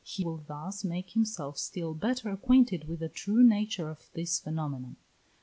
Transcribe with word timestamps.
He 0.03 0.23
will 0.25 0.43
thus 0.47 0.83
make 0.83 1.11
himself 1.11 1.59
still 1.59 1.93
better 1.93 2.31
acquainted 2.31 2.87
with 2.87 3.01
the 3.01 3.07
true 3.07 3.43
nature 3.43 3.87
of 3.87 4.09
this 4.15 4.39
phenomenon. 4.39 4.95
412. 4.95 4.97